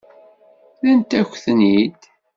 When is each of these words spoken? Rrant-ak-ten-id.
Rrant-ak-ten-id. 0.79 2.01